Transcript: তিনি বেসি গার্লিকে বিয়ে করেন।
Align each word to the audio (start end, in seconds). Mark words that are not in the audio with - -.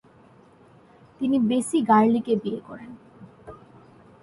তিনি 1.21 1.37
বেসি 1.49 1.77
গার্লিকে 1.89 2.33
বিয়ে 2.43 2.61
করেন। 2.67 2.91